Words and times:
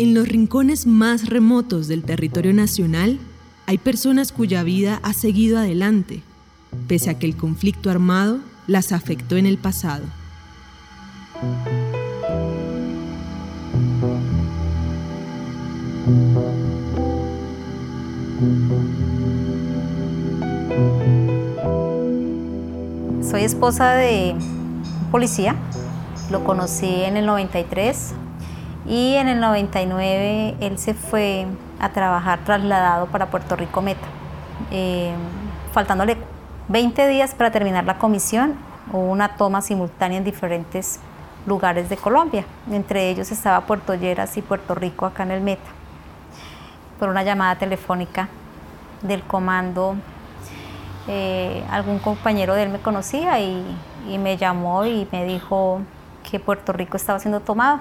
En 0.00 0.14
los 0.14 0.26
rincones 0.26 0.86
más 0.86 1.28
remotos 1.28 1.86
del 1.86 2.04
territorio 2.04 2.54
nacional 2.54 3.18
hay 3.66 3.76
personas 3.76 4.32
cuya 4.32 4.62
vida 4.62 4.98
ha 5.02 5.12
seguido 5.12 5.58
adelante, 5.58 6.22
pese 6.88 7.10
a 7.10 7.18
que 7.18 7.26
el 7.26 7.36
conflicto 7.36 7.90
armado 7.90 8.38
las 8.66 8.92
afectó 8.92 9.36
en 9.36 9.44
el 9.44 9.58
pasado. 9.58 10.06
Soy 23.30 23.42
esposa 23.42 23.92
de 23.96 24.32
un 24.32 25.10
policía, 25.10 25.56
lo 26.30 26.42
conocí 26.42 26.86
en 26.86 27.18
el 27.18 27.26
93 27.26 28.14
y 28.90 29.14
en 29.14 29.28
el 29.28 29.38
99 29.38 30.56
él 30.58 30.76
se 30.76 30.94
fue 30.94 31.46
a 31.78 31.90
trabajar 31.90 32.40
trasladado 32.40 33.06
para 33.06 33.26
Puerto 33.26 33.54
Rico 33.54 33.80
Meta. 33.80 34.06
Eh, 34.72 35.12
faltándole 35.72 36.16
20 36.66 37.06
días 37.06 37.32
para 37.36 37.52
terminar 37.52 37.84
la 37.84 37.98
comisión, 37.98 38.56
hubo 38.92 39.08
una 39.12 39.36
toma 39.36 39.62
simultánea 39.62 40.18
en 40.18 40.24
diferentes 40.24 40.98
lugares 41.46 41.88
de 41.88 41.96
Colombia. 41.96 42.44
Entre 42.68 43.10
ellos 43.10 43.30
estaba 43.30 43.60
Puerto 43.60 43.94
Lleras 43.94 44.36
y 44.36 44.42
Puerto 44.42 44.74
Rico 44.74 45.06
acá 45.06 45.22
en 45.22 45.30
el 45.30 45.40
Meta. 45.40 45.70
Por 46.98 47.10
una 47.10 47.22
llamada 47.22 47.54
telefónica 47.54 48.28
del 49.02 49.22
comando, 49.22 49.94
eh, 51.06 51.62
algún 51.70 52.00
compañero 52.00 52.54
de 52.54 52.64
él 52.64 52.70
me 52.70 52.80
conocía 52.80 53.38
y, 53.38 53.64
y 54.08 54.18
me 54.18 54.36
llamó 54.36 54.84
y 54.84 55.06
me 55.12 55.24
dijo 55.24 55.80
que 56.28 56.40
Puerto 56.40 56.72
Rico 56.72 56.96
estaba 56.96 57.20
siendo 57.20 57.38
tomado 57.38 57.78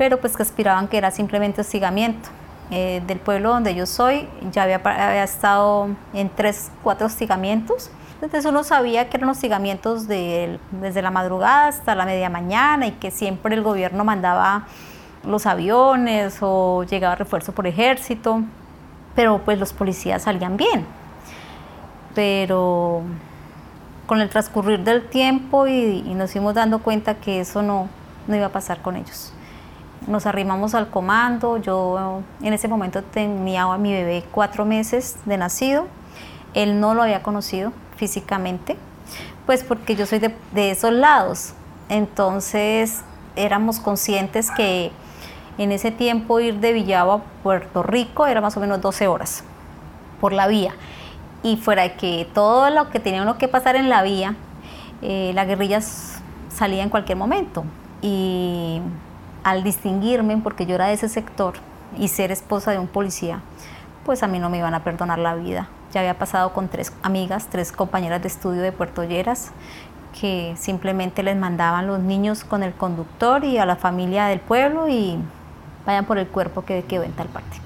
pero 0.00 0.18
pues 0.18 0.34
que 0.34 0.42
aspiraban 0.42 0.88
que 0.88 0.96
era 0.96 1.10
simplemente 1.10 1.60
hostigamiento. 1.60 2.30
Eh, 2.70 3.02
del 3.06 3.18
pueblo 3.18 3.50
donde 3.50 3.74
yo 3.74 3.84
soy, 3.84 4.26
ya 4.50 4.62
había, 4.62 5.22
estado 5.22 5.88
en 6.14 6.30
tres, 6.30 6.70
cuatro 6.82 7.06
hostigamientos. 7.06 7.90
Entonces 8.14 8.46
uno 8.46 8.64
sabía 8.64 9.10
que 9.10 9.18
eran 9.18 9.28
hostigamientos 9.28 10.08
de, 10.08 10.58
desde 10.70 11.02
la 11.02 11.10
madrugada 11.10 11.68
hasta 11.68 11.94
la 11.94 12.06
media 12.06 12.30
mañana 12.30 12.86
y 12.86 12.92
que 12.92 13.10
siempre 13.10 13.54
el 13.54 13.62
gobierno 13.62 14.02
mandaba 14.02 14.64
los 15.22 15.44
aviones 15.44 16.38
o 16.40 16.82
llegaba 16.84 17.16
refuerzo 17.16 17.52
por 17.52 17.66
ejército, 17.66 18.40
pero 19.14 19.42
pues 19.44 19.58
los 19.58 19.74
policías 19.74 20.22
salían 20.22 20.56
bien. 20.56 20.86
Pero 22.14 23.02
con 24.06 24.22
el 24.22 24.30
transcurrir 24.30 24.80
del 24.82 25.06
tiempo 25.10 25.66
y, 25.66 26.04
y 26.06 26.14
nos 26.14 26.32
fuimos 26.32 26.54
dando 26.54 26.78
cuenta 26.78 27.16
que 27.16 27.40
eso 27.40 27.60
no, 27.60 27.90
no 28.28 28.34
iba 28.34 28.46
a 28.46 28.52
pasar 28.52 28.80
con 28.80 28.96
ellos 28.96 29.34
nos 30.06 30.26
arrimamos 30.26 30.74
al 30.74 30.88
comando. 30.88 31.56
Yo 31.58 32.22
en 32.42 32.52
ese 32.52 32.68
momento 32.68 33.02
tenía 33.02 33.62
a 33.64 33.78
mi 33.78 33.92
bebé 33.92 34.24
cuatro 34.30 34.64
meses 34.64 35.16
de 35.24 35.36
nacido. 35.36 35.86
Él 36.54 36.80
no 36.80 36.94
lo 36.94 37.02
había 37.02 37.22
conocido 37.22 37.72
físicamente, 37.96 38.76
pues 39.46 39.62
porque 39.62 39.94
yo 39.94 40.06
soy 40.06 40.18
de, 40.18 40.70
esos 40.70 40.92
lados. 40.92 41.52
Entonces 41.88 43.02
éramos 43.36 43.78
conscientes 43.80 44.50
que 44.50 44.90
en 45.58 45.72
ese 45.72 45.90
tiempo 45.90 46.40
ir 46.40 46.60
de 46.60 46.72
Villavo 46.72 47.12
a 47.12 47.20
Puerto 47.42 47.82
Rico 47.82 48.26
era 48.26 48.40
más 48.40 48.56
o 48.56 48.60
menos 48.60 48.80
12 48.80 49.06
horas 49.06 49.44
por 50.20 50.32
la 50.32 50.46
vía. 50.46 50.74
Y 51.42 51.56
fuera 51.56 51.82
de 51.82 51.94
que 51.94 52.28
todo 52.34 52.68
lo 52.70 52.90
que 52.90 53.00
tenía 53.00 53.34
que 53.38 53.48
pasar 53.48 53.76
en 53.76 53.88
la 53.88 54.02
vía, 54.02 54.34
eh, 55.02 55.32
la 55.34 55.44
guerrilla 55.44 55.80
salía 55.80 56.82
en 56.82 56.90
cualquier 56.90 57.16
momento. 57.16 57.64
Y 58.02 58.80
al 59.42 59.62
distinguirme, 59.62 60.36
porque 60.38 60.66
yo 60.66 60.74
era 60.74 60.86
de 60.86 60.94
ese 60.94 61.08
sector, 61.08 61.54
y 61.98 62.08
ser 62.08 62.30
esposa 62.32 62.70
de 62.70 62.78
un 62.78 62.86
policía, 62.86 63.40
pues 64.04 64.22
a 64.22 64.26
mí 64.26 64.38
no 64.38 64.50
me 64.50 64.58
iban 64.58 64.74
a 64.74 64.84
perdonar 64.84 65.18
la 65.18 65.34
vida. 65.34 65.68
Ya 65.92 66.00
había 66.00 66.18
pasado 66.18 66.52
con 66.52 66.68
tres 66.68 66.92
amigas, 67.02 67.48
tres 67.50 67.72
compañeras 67.72 68.22
de 68.22 68.28
estudio 68.28 68.62
de 68.62 68.72
Puerto 68.72 69.04
Lleras, 69.04 69.50
que 70.20 70.54
simplemente 70.58 71.22
les 71.22 71.36
mandaban 71.36 71.86
los 71.86 72.00
niños 72.00 72.44
con 72.44 72.62
el 72.62 72.72
conductor 72.72 73.44
y 73.44 73.58
a 73.58 73.66
la 73.66 73.76
familia 73.76 74.26
del 74.26 74.40
pueblo 74.40 74.88
y 74.88 75.18
vayan 75.86 76.04
por 76.04 76.18
el 76.18 76.26
cuerpo 76.26 76.64
que 76.64 76.82
quedó 76.84 77.04
en 77.04 77.12
tal 77.12 77.28
parte. 77.28 77.58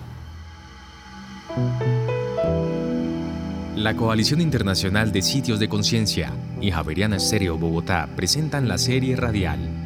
La 3.77 3.95
Coalición 3.95 4.41
Internacional 4.41 5.13
de 5.13 5.21
Sitios 5.21 5.59
de 5.59 5.69
Conciencia 5.69 6.33
y 6.61 6.71
Javeriana 6.71 7.17
Estéreo 7.17 7.59
Bogotá 7.59 8.09
presentan 8.17 8.69
la 8.69 8.79
serie 8.79 9.17
radial 9.17 9.84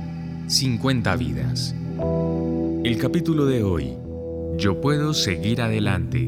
50 0.49 1.15
vidas. 1.17 1.75
El 2.83 2.99
capítulo 2.99 3.45
de 3.45 3.63
hoy, 3.63 3.99
Yo 4.57 4.81
puedo 4.81 5.13
seguir 5.13 5.61
adelante. 5.61 6.21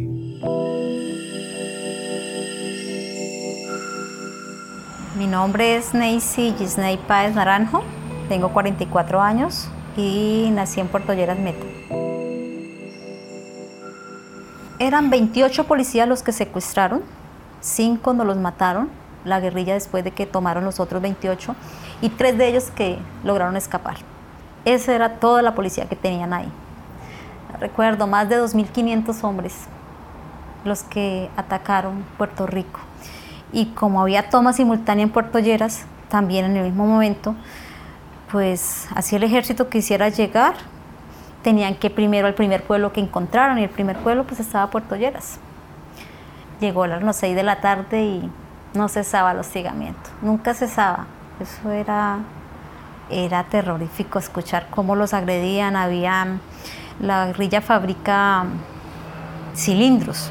Mi 5.16 5.26
nombre 5.26 5.76
es 5.76 5.94
Neisy 5.94 6.54
Gisney 6.58 6.98
Páez 6.98 7.34
Naranjo, 7.34 7.82
tengo 8.28 8.52
44 8.52 9.22
años 9.22 9.68
y 9.96 10.50
nací 10.52 10.80
en 10.80 10.88
Puerto 10.88 11.14
Lleras 11.14 11.38
Meta. 11.38 11.64
Eran 14.78 15.08
28 15.08 15.64
policías 15.64 16.06
los 16.06 16.22
que 16.22 16.32
secuestraron, 16.32 17.02
5 17.62 18.12
no 18.12 18.26
los 18.26 18.36
mataron, 18.36 18.90
la 19.24 19.40
guerrilla 19.40 19.74
después 19.74 20.04
de 20.04 20.10
que 20.10 20.26
tomaron 20.26 20.64
los 20.64 20.78
otros 20.78 21.00
28 21.00 21.56
y 22.02 22.10
3 22.10 22.36
de 22.36 22.48
ellos 22.48 22.70
que 22.74 22.98
lograron 23.24 23.56
escapar. 23.56 24.09
Esa 24.64 24.94
era 24.94 25.20
toda 25.20 25.42
la 25.42 25.54
policía 25.54 25.86
que 25.88 25.96
tenían 25.96 26.32
ahí. 26.32 26.50
Recuerdo, 27.58 28.06
más 28.06 28.28
de 28.28 28.40
2.500 28.40 29.24
hombres 29.24 29.54
los 30.64 30.82
que 30.82 31.30
atacaron 31.36 32.04
Puerto 32.18 32.46
Rico. 32.46 32.80
Y 33.52 33.66
como 33.66 34.00
había 34.00 34.30
toma 34.30 34.52
simultánea 34.52 35.04
en 35.04 35.10
Puerto 35.10 35.38
Lleras, 35.38 35.84
también 36.08 36.44
en 36.44 36.56
el 36.56 36.64
mismo 36.64 36.86
momento, 36.86 37.34
pues 38.30 38.88
así 38.94 39.16
el 39.16 39.22
ejército 39.22 39.68
quisiera 39.68 40.08
llegar, 40.08 40.54
tenían 41.42 41.74
que 41.74 41.90
primero 41.90 42.26
al 42.26 42.34
primer 42.34 42.62
pueblo 42.62 42.92
que 42.92 43.00
encontraron 43.00 43.58
y 43.58 43.64
el 43.64 43.70
primer 43.70 43.96
pueblo 43.98 44.24
pues 44.24 44.40
estaba 44.40 44.70
Puerto 44.70 44.96
Lleras. 44.96 45.38
Llegó 46.60 46.84
a 46.84 46.88
las 46.88 47.16
6 47.16 47.34
de 47.34 47.42
la 47.42 47.60
tarde 47.60 48.02
y 48.02 48.30
no 48.74 48.88
cesaba 48.88 49.32
el 49.32 49.38
hostigamiento, 49.38 50.10
nunca 50.22 50.54
cesaba. 50.54 51.06
Eso 51.40 51.70
era 51.70 52.18
era 53.10 53.44
terrorífico 53.44 54.18
escuchar 54.18 54.68
cómo 54.70 54.96
los 54.96 55.14
agredían. 55.14 55.76
Había, 55.76 56.38
la 57.00 57.26
guerrilla 57.26 57.60
fabrica 57.60 58.44
cilindros 59.54 60.30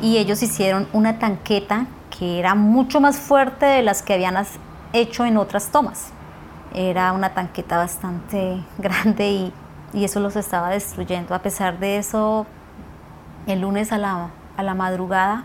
y 0.00 0.18
ellos 0.18 0.42
hicieron 0.42 0.88
una 0.92 1.18
tanqueta 1.18 1.86
que 2.10 2.38
era 2.38 2.54
mucho 2.54 3.00
más 3.00 3.18
fuerte 3.18 3.64
de 3.66 3.82
las 3.82 4.02
que 4.02 4.14
habían 4.14 4.36
hecho 4.92 5.24
en 5.24 5.36
otras 5.36 5.70
tomas. 5.70 6.10
Era 6.74 7.12
una 7.12 7.34
tanqueta 7.34 7.76
bastante 7.76 8.62
grande 8.78 9.30
y, 9.30 9.52
y 9.92 10.04
eso 10.04 10.20
los 10.20 10.36
estaba 10.36 10.70
destruyendo. 10.70 11.34
A 11.34 11.40
pesar 11.40 11.78
de 11.78 11.98
eso, 11.98 12.46
el 13.46 13.60
lunes 13.60 13.92
a 13.92 13.98
la, 13.98 14.30
a 14.56 14.62
la 14.62 14.74
madrugada, 14.74 15.44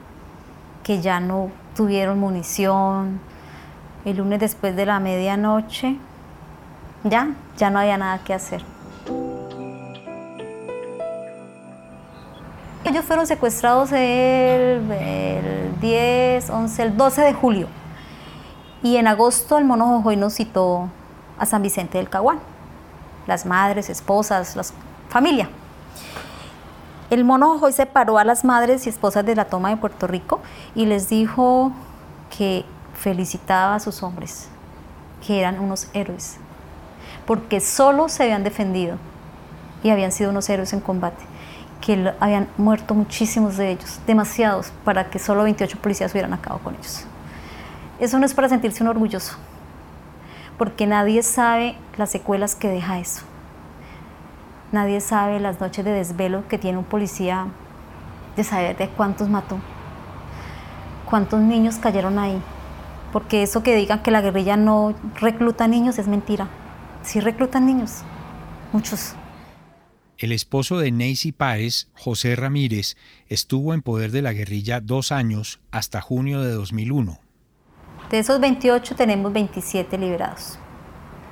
que 0.83 1.01
ya 1.01 1.19
no 1.19 1.51
tuvieron 1.75 2.19
munición, 2.19 3.19
el 4.07 4.17
lunes 4.17 4.39
después 4.39 4.73
de 4.73 4.85
la 4.85 5.01
medianoche, 5.01 5.97
ya, 7.03 7.31
ya 7.57 7.69
no 7.69 7.79
había 7.79 7.97
nada 7.97 8.19
que 8.19 8.33
hacer. 8.33 8.63
Ellos 12.85 13.03
fueron 13.03 13.27
secuestrados 13.27 13.91
el, 13.91 14.81
10, 15.81 16.49
11, 16.49 16.83
el 16.83 16.95
12 16.95 17.21
de 17.21 17.33
julio. 17.33 17.67
Y 18.81 18.95
en 18.95 19.07
agosto 19.07 19.57
el 19.57 19.65
mono 19.65 19.85
Jojoy 19.87 20.15
nos 20.15 20.35
citó 20.35 20.87
a 21.37 21.45
San 21.45 21.61
Vicente 21.61 21.97
del 21.97 22.09
Caguán. 22.09 22.39
Las 23.27 23.45
madres, 23.45 23.89
esposas, 23.89 24.55
la 24.55 24.63
familia. 25.09 25.49
El 27.09 27.25
mono 27.25 27.49
Jojoy 27.49 27.73
separó 27.73 28.19
a 28.19 28.23
las 28.23 28.45
madres 28.45 28.87
y 28.87 28.89
esposas 28.89 29.25
de 29.25 29.35
la 29.35 29.45
toma 29.45 29.69
de 29.69 29.75
Puerto 29.75 30.07
Rico 30.07 30.39
y 30.75 30.85
les 30.85 31.09
dijo 31.09 31.73
que 32.37 32.63
felicitaba 32.97 33.75
a 33.75 33.79
sus 33.79 34.03
hombres, 34.03 34.49
que 35.25 35.39
eran 35.39 35.59
unos 35.59 35.87
héroes, 35.93 36.37
porque 37.25 37.59
solo 37.59 38.09
se 38.09 38.23
habían 38.23 38.43
defendido 38.43 38.97
y 39.83 39.91
habían 39.91 40.11
sido 40.11 40.31
unos 40.31 40.49
héroes 40.49 40.73
en 40.73 40.81
combate, 40.81 41.23
que 41.79 42.11
habían 42.19 42.47
muerto 42.57 42.95
muchísimos 42.95 43.55
de 43.57 43.71
ellos, 43.71 43.99
demasiados, 44.07 44.71
para 44.83 45.09
que 45.09 45.19
solo 45.19 45.43
28 45.43 45.77
policías 45.79 46.11
hubieran 46.11 46.33
acabado 46.33 46.63
con 46.63 46.73
ellos. 46.73 47.05
Eso 47.99 48.17
no 48.19 48.25
es 48.25 48.33
para 48.33 48.49
sentirse 48.49 48.83
un 48.83 48.89
orgulloso, 48.89 49.37
porque 50.57 50.87
nadie 50.87 51.21
sabe 51.21 51.77
las 51.97 52.09
secuelas 52.09 52.55
que 52.55 52.67
deja 52.67 52.99
eso. 52.99 53.23
Nadie 54.71 54.99
sabe 55.01 55.39
las 55.39 55.61
noches 55.61 55.85
de 55.85 55.91
desvelo 55.91 56.47
que 56.47 56.57
tiene 56.57 56.77
un 56.77 56.83
policía 56.83 57.47
de 58.35 58.43
saber 58.43 58.75
de 58.75 58.89
cuántos 58.89 59.29
mató, 59.29 59.59
cuántos 61.09 61.39
niños 61.39 61.77
cayeron 61.77 62.19
ahí, 62.19 62.41
porque 63.17 63.41
eso 63.41 63.63
que 63.63 63.75
digan 63.75 64.03
que 64.03 64.11
la 64.11 64.21
guerrilla 64.21 64.57
no 64.57 64.93
recluta 65.19 65.67
niños 65.67 65.97
es 65.97 66.07
mentira 66.07 66.47
sí 67.01 67.19
reclutan 67.19 67.65
niños, 67.65 68.03
muchos. 68.71 69.15
El 70.19 70.31
esposo 70.31 70.77
de 70.77 70.91
Nancy 70.91 71.31
Páez, 71.31 71.87
José 71.95 72.35
Ramírez, 72.35 72.95
estuvo 73.27 73.73
en 73.73 73.81
poder 73.81 74.11
de 74.11 74.21
la 74.21 74.33
guerrilla 74.33 74.81
dos 74.81 75.11
años 75.11 75.59
hasta 75.71 75.99
junio 75.99 76.41
de 76.41 76.51
2001. 76.51 77.17
De 78.11 78.19
esos 78.19 78.39
28 78.39 78.95
tenemos 78.95 79.33
27 79.33 79.97
liberados 79.97 80.59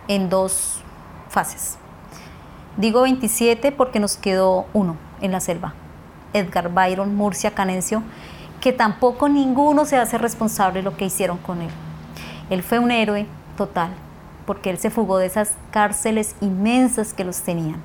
en 0.08 0.28
dos 0.28 0.81
fases. 1.30 1.78
Digo 2.78 3.04
27 3.04 3.72
porque 3.72 4.00
nos 4.00 4.18
quedó 4.18 4.66
uno 4.74 4.98
en 5.22 5.34
la 5.34 5.40
selva, 5.40 5.76
Edgar 6.34 6.74
Byron 6.74 7.14
Murcia 7.14 7.52
Canencio, 7.52 8.02
que 8.66 8.74
tampoco 8.74 9.30
ninguno 9.30 9.86
se 9.86 9.96
hace 9.96 10.18
responsable 10.18 10.80
de 10.80 10.84
lo 10.84 10.98
que 10.98 11.06
hicieron 11.06 11.38
con 11.38 11.62
él. 11.62 11.70
Él 12.50 12.64
fue 12.64 12.80
un 12.80 12.90
héroe 12.90 13.28
total, 13.58 13.92
porque 14.48 14.72
él 14.72 14.80
se 14.80 14.90
fugó 14.90 15.20
de 15.20 15.28
esas 15.28 15.52
cárceles 15.70 16.36
inmensas 16.42 17.14
que 17.14 17.24
los 17.24 17.42
tenían. 17.44 17.80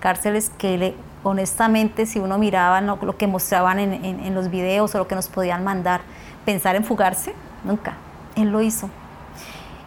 Cárceles 0.00 0.50
que 0.50 0.76
le, 0.76 0.94
honestamente, 1.22 2.04
si 2.04 2.18
uno 2.18 2.36
miraba 2.36 2.78
lo, 2.82 3.16
que 3.16 3.26
mostraban 3.26 3.78
en, 3.78 4.04
en 4.04 4.34
los 4.34 4.50
videos 4.50 4.94
o 4.94 4.98
lo 4.98 5.08
que 5.08 5.14
nos 5.14 5.28
podían 5.28 5.64
mandar, 5.64 6.02
pensar 6.44 6.76
en 6.76 6.84
fugarse, 6.84 7.32
nunca. 7.64 7.94
Él 8.36 8.50
lo 8.50 8.60
hizo. 8.60 8.90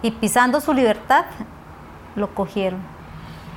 Y 0.02 0.10
pisando 0.10 0.60
su 0.60 0.74
libertad, 0.74 1.26
lo 2.16 2.34
cogieron 2.34 2.80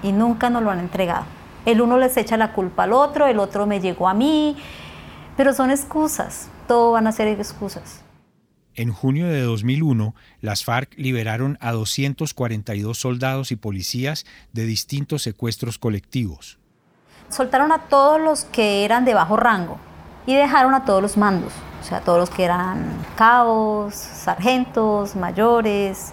y 0.03 0.13
nunca 0.13 0.51
nos 0.51 0.63
lo 0.63 0.71
han 0.71 0.81
entregado. 0.81 1.25
El 1.65 1.81
uno 1.81 1.97
les 1.97 2.15
echa 2.19 2.37
la 2.37 2.53
culpa 2.53 2.83
al 2.83 2.93
otro, 2.93 3.27
el 3.27 3.39
otro 3.39 3.65
me 3.65 3.81
llegó 3.81 4.07
a 4.07 4.13
mí, 4.13 4.59
pero 5.35 5.55
son 5.55 5.71
excusas, 5.71 6.51
todo 6.67 6.93
van 6.93 7.07
a 7.07 7.13
ser 7.13 7.29
excusas. 7.29 8.05
En 8.77 8.93
junio 8.93 9.29
de 9.29 9.41
2001, 9.43 10.15
las 10.41 10.65
FARC 10.65 10.95
liberaron 10.97 11.59
a 11.61 11.71
242 11.71 12.99
soldados 12.99 13.53
y 13.53 13.57
policías 13.57 14.27
de 14.53 14.67
distintos 14.67 15.23
secuestros 15.23 15.79
colectivos. 15.79 16.59
Soltaron 17.29 17.71
a 17.71 17.83
todos 17.83 18.21
los 18.21 18.45
que 18.45 18.85
eran 18.85 19.05
de 19.05 19.15
bajo 19.15 19.37
rango 19.37 19.79
y 20.27 20.35
dejaron 20.35 20.75
a 20.75 20.85
todos 20.85 21.01
los 21.03 21.17
mandos, 21.17 21.53
o 21.81 21.85
sea, 21.85 22.01
todos 22.01 22.19
los 22.19 22.31
que 22.31 22.45
eran 22.45 22.85
cabos, 23.17 23.95
sargentos, 23.95 25.15
mayores. 25.15 26.13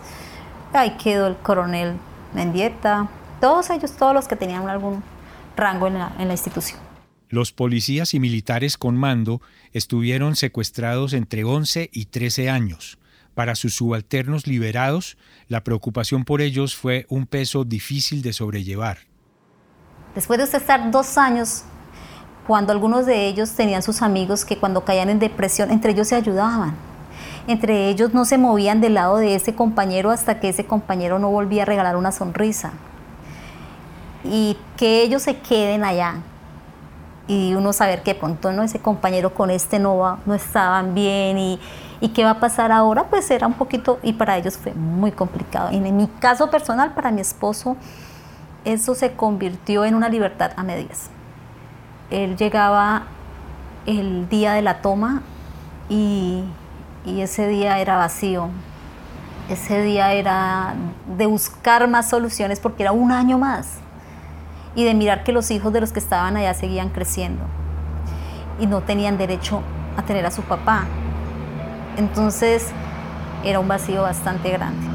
Ahí 0.74 0.92
quedó 0.98 1.28
el 1.28 1.38
coronel 1.38 1.98
Mendieta, 2.34 3.10
todos 3.40 3.72
ellos, 3.72 3.94
todos 3.94 4.14
los 4.14 4.28
que 4.28 4.36
tenían 4.36 4.70
algún 4.70 5.04
rango 5.56 5.88
en 5.88 5.96
la, 5.96 6.14
en 6.20 6.28
la 6.28 6.34
institución. 6.34 6.91
Los 7.32 7.54
policías 7.54 8.14
y 8.14 8.20
militares 8.20 8.78
con 8.78 8.98
mando 8.98 9.42
estuvieron 9.72 10.36
secuestrados 10.36 11.14
entre 11.14 11.46
11 11.46 11.90
y 11.94 12.08
13 12.08 12.50
años. 12.50 13.00
Para 13.36 13.56
sus 13.56 13.74
subalternos 13.74 14.48
liberados, 14.48 15.18
la 15.48 15.64
preocupación 15.64 16.26
por 16.26 16.42
ellos 16.42 16.76
fue 16.76 17.06
un 17.08 17.26
peso 17.26 17.64
difícil 17.64 18.22
de 18.22 18.34
sobrellevar. 18.34 18.98
Después 20.14 20.40
de 20.40 20.58
estar 20.58 20.92
dos 20.92 21.18
años, 21.18 21.64
cuando 22.46 22.74
algunos 22.74 23.06
de 23.06 23.28
ellos 23.28 23.52
tenían 23.54 23.82
sus 23.82 24.02
amigos 24.02 24.44
que 24.44 24.58
cuando 24.58 24.84
caían 24.84 25.10
en 25.10 25.20
depresión, 25.20 25.72
entre 25.72 25.94
ellos 25.94 26.10
se 26.10 26.16
ayudaban. 26.16 26.76
Entre 27.48 27.88
ellos 27.88 28.14
no 28.14 28.26
se 28.26 28.38
movían 28.38 28.82
del 28.82 28.96
lado 28.96 29.16
de 29.16 29.36
ese 29.36 29.56
compañero 29.56 30.12
hasta 30.12 30.42
que 30.42 30.50
ese 30.50 30.66
compañero 30.66 31.18
no 31.18 31.30
volvía 31.30 31.64
a 31.64 31.66
regalar 31.66 31.96
una 31.96 32.12
sonrisa 32.12 32.74
y 34.26 34.58
que 34.76 35.02
ellos 35.02 35.22
se 35.24 35.38
queden 35.38 35.86
allá 35.86 36.24
y 37.32 37.56
uno 37.56 37.72
saber 37.72 38.04
que 38.04 38.14
pronto 38.14 38.52
no 38.52 38.62
ese 38.62 38.80
compañero 38.80 39.34
con 39.34 39.52
este 39.52 39.80
no 39.80 39.98
va, 39.98 40.20
no 40.26 40.34
estaban 40.34 40.94
bien 40.94 41.38
y, 41.38 41.60
y 42.02 42.10
qué 42.10 42.26
va 42.26 42.32
a 42.32 42.40
pasar 42.42 42.74
ahora 42.74 43.06
pues 43.06 43.32
era 43.32 43.48
un 43.48 43.54
poquito 43.54 44.00
y 44.04 44.12
para 44.12 44.38
ellos 44.38 44.58
fue 44.58 44.74
muy 44.74 45.14
complicado. 45.14 45.70
En 45.70 45.96
mi 45.96 46.08
caso 46.08 46.52
personal 46.52 46.94
para 46.94 47.10
mi 47.10 47.22
esposo 47.22 47.78
eso 48.66 48.96
se 48.96 49.14
convirtió 49.14 49.86
en 49.86 49.96
una 49.96 50.10
libertad 50.10 50.52
a 50.58 50.64
medias. 50.64 51.10
Él 52.10 52.36
llegaba 52.36 53.04
el 53.86 54.28
día 54.28 54.52
de 54.52 54.62
la 54.62 54.82
toma 54.82 55.22
y, 55.88 56.44
y 57.06 57.22
ese 57.22 57.48
día 57.48 57.80
era 57.80 57.96
vacío. 57.96 58.50
Ese 59.50 59.82
día 59.82 60.12
era 60.12 60.74
de 61.18 61.28
buscar 61.28 61.88
más 61.88 62.10
soluciones 62.10 62.60
porque 62.60 62.84
era 62.84 62.92
un 62.92 63.14
año 63.14 63.38
más 63.38 63.80
y 64.76 64.84
de 64.84 64.94
mirar 64.94 65.24
que 65.24 65.32
los 65.32 65.52
hijos 65.52 65.74
de 65.74 65.82
los 65.82 65.92
que 65.92 66.00
estaban 66.00 66.38
allá 66.38 66.54
seguían 66.54 66.90
creciendo 66.90 67.44
y 68.60 68.68
no 68.68 68.82
tenían 68.82 69.18
derecho 69.18 69.62
a 69.98 70.04
tener 70.04 70.26
a 70.26 70.32
su 70.32 70.44
papá. 70.44 70.86
Entonces 71.98 72.68
era 73.44 73.60
un 73.60 73.68
vacío 73.68 74.04
bastante 74.04 74.52
grande. 74.52 74.88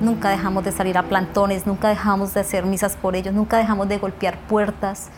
Nunca 0.00 0.30
dejamos 0.30 0.64
de 0.64 0.72
salir 0.72 0.98
a 0.98 1.04
plantones, 1.04 1.66
nunca 1.66 1.88
dejamos 1.88 2.34
de 2.34 2.40
hacer 2.40 2.64
misas 2.64 2.96
por 2.96 3.16
ellos, 3.16 3.34
nunca 3.34 3.56
dejamos 3.56 3.88
de 3.88 3.98
golpear 3.98 4.38
puertas. 4.46 5.10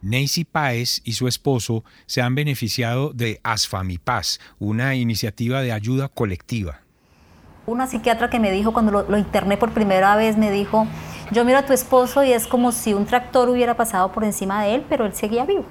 Nancy 0.00 0.44
Páez 0.44 1.00
y 1.04 1.14
su 1.14 1.26
esposo 1.26 1.82
se 2.06 2.22
han 2.22 2.34
beneficiado 2.34 3.12
de 3.12 3.40
Asfamipaz, 3.42 4.38
una 4.58 4.94
iniciativa 4.94 5.60
de 5.60 5.72
ayuda 5.72 6.08
colectiva 6.08 6.82
una 7.68 7.86
psiquiatra 7.86 8.30
que 8.30 8.40
me 8.40 8.50
dijo 8.50 8.72
cuando 8.72 9.02
lo, 9.02 9.18
interné 9.18 9.56
por 9.58 9.70
primera 9.70 10.16
vez, 10.16 10.36
me 10.36 10.50
dijo, 10.50 10.86
yo 11.30 11.44
miro 11.44 11.58
a 11.58 11.62
tu 11.62 11.74
esposo 11.74 12.24
y 12.24 12.32
es 12.32 12.46
como 12.46 12.72
si 12.72 12.94
un 12.94 13.04
tractor 13.04 13.48
hubiera 13.50 13.74
pasado 13.74 14.10
por 14.10 14.24
encima 14.24 14.62
de 14.64 14.76
él, 14.76 14.86
pero 14.88 15.04
él 15.04 15.14
seguía 15.14 15.44
vivo. 15.44 15.64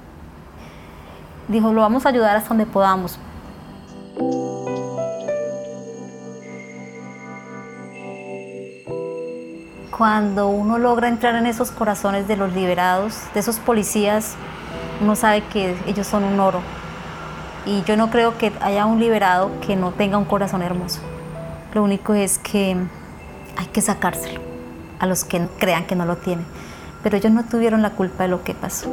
Dijo, 1.48 1.72
lo 1.72 1.80
vamos 1.80 2.06
a 2.06 2.10
ayudar 2.10 2.36
hasta 2.36 2.50
donde 2.50 2.66
podamos. 2.66 3.18
Cuando 9.96 10.48
uno 10.48 10.78
logra 10.78 11.08
entrar 11.08 11.34
en 11.34 11.46
esos 11.46 11.72
corazones 11.72 12.28
de 12.28 12.36
los 12.36 12.52
liberados, 12.52 13.22
de 13.34 13.40
esos 13.40 13.58
policías, 13.58 14.36
uno 15.00 15.16
sabe 15.16 15.42
que 15.42 15.76
ellos 15.86 16.06
son 16.06 16.22
un 16.22 16.38
oro. 16.38 16.60
Y 17.66 17.82
yo 17.82 17.96
no 17.96 18.08
creo 18.08 18.38
que 18.38 18.52
haya 18.60 18.86
un 18.86 19.00
liberado 19.00 19.50
que 19.66 19.74
no 19.74 19.90
tenga 19.90 20.16
un 20.16 20.24
corazón 20.24 20.62
hermoso. 20.62 21.00
Lo 21.78 21.84
único 21.84 22.12
es 22.12 22.38
que 22.38 22.76
hay 23.56 23.66
que 23.66 23.80
sacárselo 23.80 24.40
a 24.98 25.06
los 25.06 25.22
que 25.22 25.46
crean 25.60 25.86
que 25.86 25.94
no 25.94 26.06
lo 26.06 26.16
tienen. 26.16 26.44
Pero 27.04 27.16
ellos 27.16 27.30
no 27.30 27.44
tuvieron 27.44 27.82
la 27.82 27.90
culpa 27.90 28.24
de 28.24 28.30
lo 28.30 28.42
que 28.42 28.52
pasó. 28.52 28.88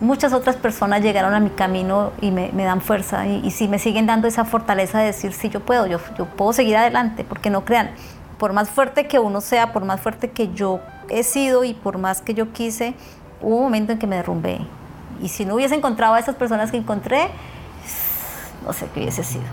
Muchas 0.00 0.32
otras 0.32 0.56
personas 0.56 1.02
llegaron 1.02 1.34
a 1.34 1.40
mi 1.40 1.50
camino 1.50 2.12
y 2.22 2.30
me, 2.30 2.50
dan 2.50 2.80
fuerza 2.80 3.26
y, 3.26 3.50
si 3.50 3.68
me 3.68 3.78
siguen 3.78 4.06
dando 4.06 4.28
esa 4.28 4.46
fortaleza 4.46 5.00
de 5.00 5.04
decir, 5.04 5.34
sí, 5.34 5.50
yo 5.50 5.60
puedo, 5.60 5.86
yo, 5.86 5.98
yo 6.16 6.24
puedo 6.24 6.54
seguir 6.54 6.78
adelante, 6.78 7.22
porque 7.22 7.50
no 7.50 7.66
crean, 7.66 7.90
por 8.38 8.54
más 8.54 8.70
fuerte 8.70 9.08
que 9.08 9.18
uno 9.18 9.42
sea, 9.42 9.74
por 9.74 9.84
más 9.84 10.00
fuerte 10.00 10.30
que 10.30 10.54
yo 10.54 10.80
he 11.10 11.22
sido 11.22 11.64
y 11.64 11.74
por 11.74 11.98
más 11.98 12.22
que 12.22 12.32
yo 12.32 12.54
quise, 12.54 12.94
hubo 13.42 13.56
un 13.56 13.64
momento 13.64 13.92
en 13.92 13.98
que 13.98 14.06
me 14.06 14.16
derrumbé. 14.16 14.60
Y 15.20 15.28
si 15.28 15.44
no 15.44 15.56
hubiese 15.56 15.74
encontrado 15.74 16.14
a 16.14 16.18
esas 16.18 16.34
personas 16.34 16.70
que 16.70 16.78
encontré, 16.78 17.28
no 18.68 18.74
sé 18.74 18.86
qué 18.92 19.00
hubiese 19.00 19.24
sido. 19.24 19.44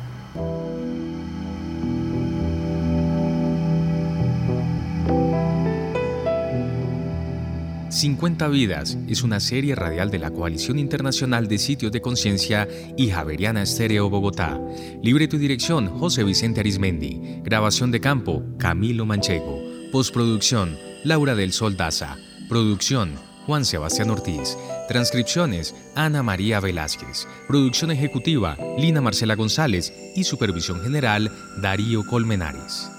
«50 7.90 8.52
Vidas» 8.52 8.98
es 9.08 9.24
una 9.24 9.40
serie 9.40 9.74
radial 9.74 10.12
de 10.12 10.20
la 10.20 10.30
Coalición 10.32 10.78
Internacional 10.78 11.48
de 11.48 11.58
Sitios 11.58 11.94
de 11.94 12.02
Conciencia 12.02 12.68
y 12.98 13.10
Javeriana 13.10 13.64
Estéreo 13.64 14.10
Bogotá. 14.10 14.60
Libreto 15.02 15.38
y 15.38 15.40
dirección, 15.40 15.88
José 15.88 16.26
Vicente 16.26 16.60
Arismendi. 16.60 17.40
Grabación 17.42 17.92
de 17.92 18.02
campo, 18.02 18.44
Camilo 18.60 19.06
Manchego. 19.06 19.64
Postproducción, 19.94 20.78
Laura 21.06 21.36
del 21.36 21.54
Sol 21.54 21.78
Daza. 21.78 22.18
Producción, 22.50 23.14
Juan 23.46 23.64
Sebastián 23.64 24.10
Ortiz. 24.10 24.58
Transcripciones, 24.88 25.76
Ana 25.96 26.24
María 26.24 26.60
Velázquez. 26.60 27.28
Producción 27.48 27.92
ejecutiva, 27.92 28.58
Lina 28.78 29.02
Marcela 29.02 29.36
González. 29.36 29.94
Y 30.16 30.24
supervisión 30.24 30.82
general, 30.82 31.32
Darío 31.62 32.06
Colmenares. 32.06 32.95